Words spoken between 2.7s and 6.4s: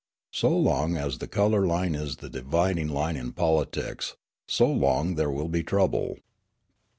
line in politics, so long will there be trouble.